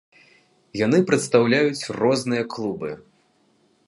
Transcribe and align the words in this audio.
Яны 0.85 0.99
прадстаўляюць 1.11 1.89
розныя 1.99 2.43
клубы. 2.55 2.91